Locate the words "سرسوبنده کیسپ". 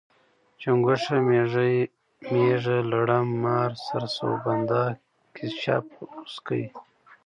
3.85-5.85